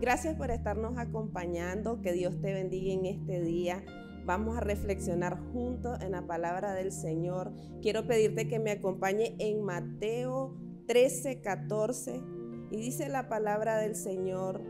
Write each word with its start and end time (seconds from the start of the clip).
Gracias 0.00 0.34
por 0.34 0.50
estarnos 0.50 0.96
acompañando. 0.96 2.00
Que 2.00 2.14
Dios 2.14 2.40
te 2.40 2.54
bendiga 2.54 2.94
en 2.94 3.04
este 3.04 3.42
día. 3.42 3.84
Vamos 4.24 4.56
a 4.56 4.60
reflexionar 4.60 5.38
juntos 5.52 5.98
en 6.00 6.12
la 6.12 6.26
palabra 6.26 6.72
del 6.72 6.90
Señor. 6.90 7.52
Quiero 7.82 8.06
pedirte 8.06 8.48
que 8.48 8.58
me 8.58 8.70
acompañe 8.70 9.36
en 9.38 9.62
Mateo 9.62 10.56
13, 10.86 11.42
14. 11.42 12.22
Y 12.70 12.76
dice 12.78 13.10
la 13.10 13.28
palabra 13.28 13.76
del 13.76 13.94
Señor, 13.94 14.62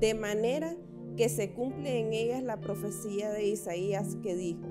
de 0.00 0.14
manera 0.14 0.76
que 1.16 1.28
se 1.28 1.52
cumple 1.52 2.00
en 2.00 2.12
ellas 2.12 2.42
la 2.42 2.60
profecía 2.60 3.30
de 3.30 3.46
Isaías 3.46 4.16
que 4.20 4.34
dijo, 4.34 4.66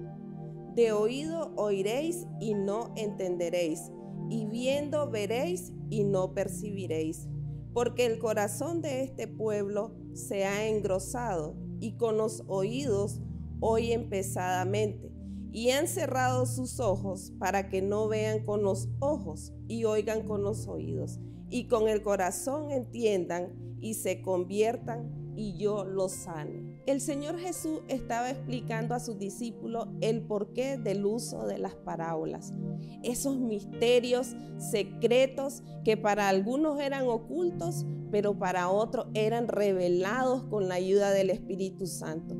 de 0.75 0.91
oído 0.91 1.53
oiréis 1.55 2.27
y 2.39 2.53
no 2.53 2.91
entenderéis, 2.97 3.91
y 4.29 4.45
viendo 4.47 5.09
veréis 5.09 5.71
y 5.89 6.03
no 6.03 6.33
percibiréis, 6.33 7.29
porque 7.73 8.05
el 8.05 8.19
corazón 8.19 8.81
de 8.81 9.03
este 9.03 9.27
pueblo 9.27 9.95
se 10.13 10.45
ha 10.45 10.67
engrosado 10.67 11.55
y 11.79 11.97
con 11.97 12.17
los 12.17 12.43
oídos 12.47 13.21
oyen 13.59 14.09
pesadamente, 14.09 15.11
y 15.51 15.71
han 15.71 15.87
cerrado 15.87 16.45
sus 16.45 16.79
ojos 16.79 17.33
para 17.39 17.69
que 17.69 17.81
no 17.81 18.07
vean 18.07 18.45
con 18.45 18.63
los 18.63 18.89
ojos 18.99 19.53
y 19.67 19.83
oigan 19.83 20.25
con 20.25 20.43
los 20.43 20.67
oídos, 20.67 21.19
y 21.49 21.67
con 21.67 21.87
el 21.87 22.01
corazón 22.01 22.71
entiendan 22.71 23.77
y 23.81 23.95
se 23.95 24.21
conviertan 24.21 25.33
y 25.35 25.57
yo 25.57 25.83
los 25.83 26.11
sane. 26.11 26.70
El 26.87 26.99
Señor 26.99 27.37
Jesús 27.37 27.81
estaba 27.87 28.31
explicando 28.31 28.95
a 28.95 28.99
sus 28.99 29.19
discípulos 29.19 29.87
el 30.01 30.21
porqué 30.21 30.77
del 30.77 31.05
uso 31.05 31.45
de 31.45 31.59
las 31.59 31.75
parábolas. 31.75 32.53
Esos 33.03 33.37
misterios 33.37 34.35
secretos 34.57 35.61
que 35.83 35.95
para 35.95 36.27
algunos 36.27 36.79
eran 36.79 37.07
ocultos, 37.07 37.85
pero 38.11 38.37
para 38.37 38.69
otros 38.69 39.07
eran 39.13 39.47
revelados 39.47 40.43
con 40.45 40.67
la 40.67 40.75
ayuda 40.75 41.11
del 41.11 41.29
Espíritu 41.29 41.85
Santo. 41.85 42.35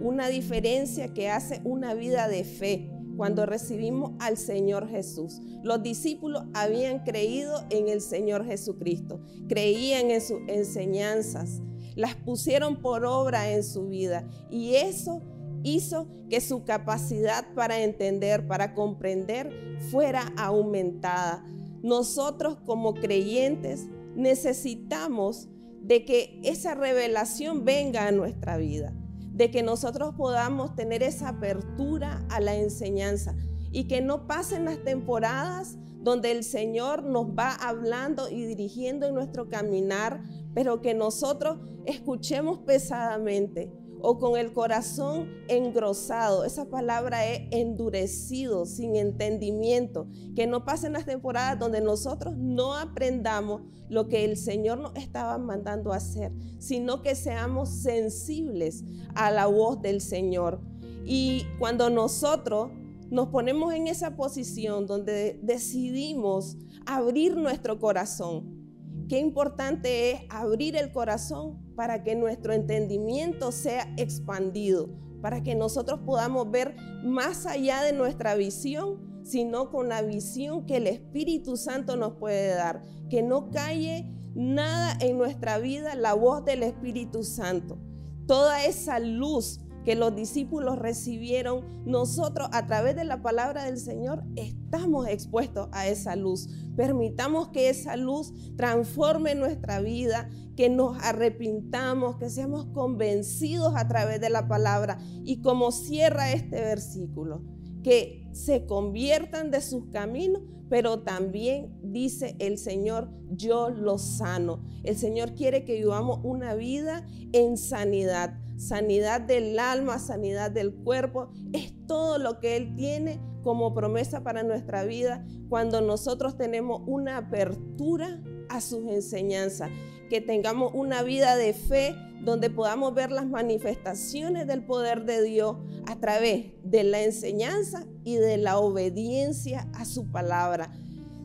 Una 0.00 0.28
diferencia 0.28 1.12
que 1.12 1.28
hace 1.28 1.60
una 1.64 1.94
vida 1.94 2.28
de 2.28 2.44
fe 2.44 2.88
cuando 3.16 3.46
recibimos 3.46 4.12
al 4.20 4.36
Señor 4.36 4.88
Jesús. 4.88 5.40
Los 5.62 5.82
discípulos 5.82 6.44
habían 6.54 7.00
creído 7.00 7.62
en 7.70 7.88
el 7.88 8.00
Señor 8.00 8.44
Jesucristo, 8.46 9.20
creían 9.48 10.10
en 10.10 10.20
sus 10.20 10.40
enseñanzas, 10.48 11.60
las 11.96 12.14
pusieron 12.14 12.76
por 12.76 13.04
obra 13.04 13.50
en 13.50 13.64
su 13.64 13.88
vida 13.88 14.28
y 14.50 14.74
eso 14.74 15.22
hizo 15.62 16.08
que 16.28 16.40
su 16.40 16.64
capacidad 16.64 17.52
para 17.54 17.82
entender, 17.82 18.46
para 18.46 18.74
comprender, 18.74 19.78
fuera 19.90 20.32
aumentada. 20.36 21.44
Nosotros 21.82 22.58
como 22.64 22.94
creyentes 22.94 23.86
necesitamos 24.14 25.48
de 25.82 26.04
que 26.04 26.40
esa 26.44 26.74
revelación 26.74 27.64
venga 27.64 28.06
a 28.06 28.12
nuestra 28.12 28.56
vida, 28.56 28.92
de 29.32 29.50
que 29.50 29.62
nosotros 29.62 30.14
podamos 30.14 30.74
tener 30.74 31.02
esa 31.02 31.28
apertura 31.28 32.24
a 32.30 32.40
la 32.40 32.54
enseñanza 32.54 33.34
y 33.72 33.84
que 33.84 34.00
no 34.00 34.26
pasen 34.26 34.64
las 34.64 34.82
temporadas 34.84 35.78
donde 36.02 36.32
el 36.32 36.44
Señor 36.44 37.04
nos 37.04 37.26
va 37.26 37.54
hablando 37.54 38.28
y 38.28 38.44
dirigiendo 38.44 39.06
en 39.06 39.14
nuestro 39.14 39.48
caminar, 39.48 40.22
pero 40.54 40.80
que 40.80 40.94
nosotros 40.94 41.58
escuchemos 41.86 42.58
pesadamente 42.60 43.72
o 44.02 44.18
con 44.18 44.36
el 44.36 44.52
corazón 44.52 45.28
engrosado. 45.48 46.44
Esa 46.44 46.68
palabra 46.68 47.24
es 47.26 47.42
endurecido, 47.52 48.66
sin 48.66 48.96
entendimiento. 48.96 50.08
Que 50.34 50.46
no 50.46 50.64
pasen 50.64 50.92
las 50.92 51.06
temporadas 51.06 51.58
donde 51.58 51.80
nosotros 51.80 52.36
no 52.36 52.74
aprendamos 52.74 53.62
lo 53.88 54.08
que 54.08 54.24
el 54.24 54.36
Señor 54.36 54.78
nos 54.78 54.96
estaba 54.96 55.38
mandando 55.38 55.92
hacer, 55.92 56.32
sino 56.58 57.00
que 57.02 57.14
seamos 57.14 57.68
sensibles 57.68 58.84
a 59.14 59.30
la 59.30 59.46
voz 59.46 59.80
del 59.80 60.00
Señor. 60.00 60.60
Y 61.04 61.46
cuando 61.58 61.88
nosotros 61.88 62.70
nos 63.12 63.28
ponemos 63.28 63.74
en 63.74 63.88
esa 63.88 64.16
posición 64.16 64.86
donde 64.86 65.38
decidimos 65.42 66.56
abrir 66.86 67.36
nuestro 67.36 67.78
corazón. 67.78 69.04
Qué 69.06 69.18
importante 69.18 70.12
es 70.12 70.20
abrir 70.30 70.76
el 70.76 70.92
corazón 70.92 71.60
para 71.76 72.04
que 72.04 72.14
nuestro 72.14 72.54
entendimiento 72.54 73.52
sea 73.52 73.92
expandido, 73.98 74.88
para 75.20 75.42
que 75.42 75.54
nosotros 75.54 76.00
podamos 76.06 76.50
ver 76.50 76.74
más 77.04 77.44
allá 77.44 77.82
de 77.82 77.92
nuestra 77.92 78.34
visión, 78.34 79.20
sino 79.24 79.70
con 79.70 79.90
la 79.90 80.00
visión 80.00 80.64
que 80.64 80.78
el 80.78 80.86
Espíritu 80.86 81.58
Santo 81.58 81.98
nos 81.98 82.14
puede 82.14 82.54
dar, 82.54 82.82
que 83.10 83.22
no 83.22 83.50
calle 83.50 84.10
nada 84.34 84.96
en 85.02 85.18
nuestra 85.18 85.58
vida 85.58 85.94
la 85.96 86.14
voz 86.14 86.46
del 86.46 86.62
Espíritu 86.62 87.24
Santo. 87.24 87.78
Toda 88.26 88.64
esa 88.64 88.98
luz 89.00 89.60
que 89.84 89.94
los 89.94 90.14
discípulos 90.14 90.78
recibieron, 90.78 91.64
nosotros 91.84 92.48
a 92.52 92.66
través 92.66 92.96
de 92.96 93.04
la 93.04 93.22
palabra 93.22 93.64
del 93.64 93.78
Señor 93.78 94.22
estamos 94.36 95.08
expuestos 95.08 95.68
a 95.72 95.88
esa 95.88 96.16
luz. 96.16 96.48
Permitamos 96.76 97.48
que 97.48 97.68
esa 97.68 97.96
luz 97.96 98.32
transforme 98.56 99.34
nuestra 99.34 99.80
vida, 99.80 100.28
que 100.56 100.68
nos 100.68 101.02
arrepintamos, 101.02 102.16
que 102.16 102.30
seamos 102.30 102.66
convencidos 102.66 103.74
a 103.76 103.88
través 103.88 104.20
de 104.20 104.30
la 104.30 104.48
palabra. 104.48 104.98
Y 105.24 105.40
como 105.40 105.72
cierra 105.72 106.32
este 106.32 106.60
versículo, 106.60 107.42
que 107.82 108.28
se 108.32 108.66
conviertan 108.66 109.50
de 109.50 109.60
sus 109.60 109.86
caminos, 109.86 110.42
pero 110.68 111.00
también 111.00 111.74
dice 111.82 112.36
el 112.38 112.58
Señor, 112.58 113.10
yo 113.30 113.68
los 113.70 114.02
sano. 114.02 114.64
El 114.84 114.96
Señor 114.96 115.34
quiere 115.34 115.64
que 115.64 115.74
vivamos 115.74 116.20
una 116.22 116.54
vida 116.54 117.06
en 117.32 117.56
sanidad 117.56 118.38
sanidad 118.62 119.20
del 119.20 119.58
alma, 119.58 119.98
sanidad 119.98 120.50
del 120.50 120.72
cuerpo, 120.72 121.30
es 121.52 121.74
todo 121.86 122.18
lo 122.18 122.38
que 122.38 122.56
Él 122.56 122.74
tiene 122.76 123.20
como 123.42 123.74
promesa 123.74 124.22
para 124.22 124.42
nuestra 124.44 124.84
vida 124.84 125.26
cuando 125.48 125.80
nosotros 125.80 126.36
tenemos 126.36 126.82
una 126.86 127.18
apertura 127.18 128.22
a 128.48 128.60
sus 128.60 128.86
enseñanzas, 128.86 129.70
que 130.12 130.20
tengamos 130.20 130.72
una 130.74 131.02
vida 131.02 131.36
de 131.36 131.54
fe 131.54 131.96
donde 132.22 132.50
podamos 132.50 132.92
ver 132.92 133.10
las 133.10 133.26
manifestaciones 133.26 134.46
del 134.46 134.62
poder 134.62 135.06
de 135.06 135.22
Dios 135.22 135.56
a 135.86 135.98
través 136.00 136.52
de 136.62 136.84
la 136.84 137.00
enseñanza 137.00 137.86
y 138.04 138.16
de 138.16 138.36
la 138.36 138.58
obediencia 138.58 139.70
a 139.72 139.86
su 139.86 140.10
palabra. 140.10 140.70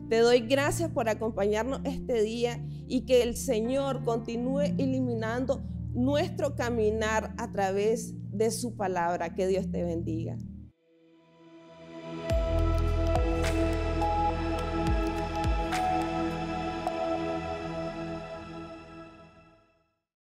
Te 0.08 0.20
doy 0.20 0.40
gracias 0.40 0.90
por 0.90 1.10
acompañarnos 1.10 1.82
este 1.84 2.22
día 2.22 2.64
y 2.86 3.02
que 3.02 3.22
el 3.22 3.36
Señor 3.36 4.04
continúe 4.04 4.60
eliminando 4.78 5.62
nuestro 5.92 6.56
caminar 6.56 7.34
a 7.36 7.52
través 7.52 8.14
de 8.32 8.50
su 8.50 8.74
palabra. 8.74 9.34
Que 9.34 9.48
Dios 9.48 9.70
te 9.70 9.84
bendiga. 9.84 10.38